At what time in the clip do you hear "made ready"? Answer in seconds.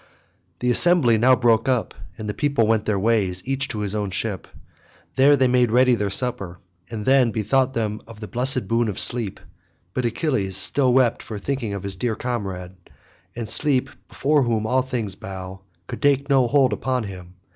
5.47-5.93